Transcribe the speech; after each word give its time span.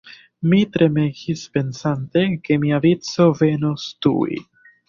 Mi 0.51 0.61
tremegis 0.77 1.43
pensante, 1.57 2.25
ke 2.47 2.57
mia 2.65 2.81
vico 2.87 3.31
venos 3.43 3.89
tuj. 4.07 4.35